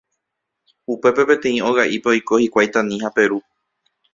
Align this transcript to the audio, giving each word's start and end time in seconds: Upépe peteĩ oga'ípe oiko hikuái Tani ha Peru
Upépe 0.93 1.25
peteĩ 1.31 1.61
oga'ípe 1.73 2.11
oiko 2.15 2.41
hikuái 2.45 2.73
Tani 2.79 3.01
ha 3.05 3.13
Peru 3.19 3.43